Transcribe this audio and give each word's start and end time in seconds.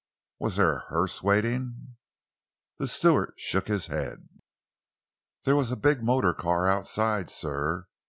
"Was 0.39 0.55
there 0.55 0.73
a 0.77 0.85
hearse 0.87 1.21
waiting?" 1.21 1.95
The 2.79 2.87
steward 2.87 3.33
shook 3.37 3.67
his 3.67 3.85
head. 3.85 4.27
"There 5.43 5.55
was 5.55 5.71
a 5.71 5.75
big 5.75 6.01
motor 6.01 6.33
car 6.33 6.67
outside, 6.67 7.29
sir. 7.29 7.85